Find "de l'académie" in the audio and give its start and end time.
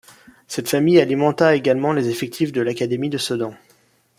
2.51-3.11